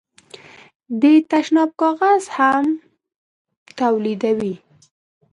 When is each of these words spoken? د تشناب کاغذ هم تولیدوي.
د 1.01 1.03
تشناب 1.31 1.69
کاغذ 1.81 2.23
هم 2.37 2.65
تولیدوي. 3.79 4.55